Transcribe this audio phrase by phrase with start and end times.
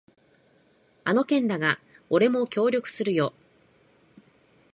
[1.03, 1.77] あの件だが、
[2.09, 3.33] 俺も協力するよ。